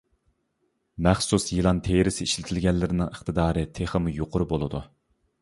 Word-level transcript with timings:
مەخسۇس 1.07 1.45
يىلان 1.55 1.81
تېرىسى 1.89 2.27
ئىشلىتىلگەنلىرىنىڭ 2.31 3.13
ئىقتىدارى 3.13 3.67
تېخىمۇ 3.81 4.17
يۇقىرى 4.19 4.51
بولىدۇ. 4.57 4.85